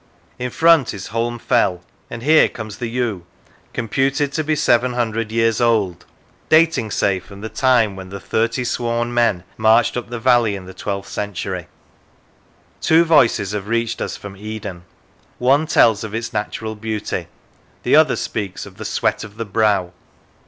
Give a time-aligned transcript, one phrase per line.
[0.39, 1.83] In front is Holme Fell...
[2.09, 3.23] and here comes the yew,
[3.71, 6.07] computed to be seven hundred years old,
[6.49, 10.65] dating, say, from the time when the thirty sworn men marched up the valley in
[10.65, 11.67] the twelfth century."
[12.81, 14.85] Two voices have reached us from Eden:
[15.37, 17.27] one tells of its natural beauty,
[17.83, 19.91] the other speaks of the sweat of the brow.